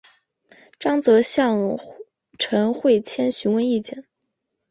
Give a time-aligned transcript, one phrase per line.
[0.79, 1.77] 张则向
[2.39, 4.03] 陈惠谦询问意见。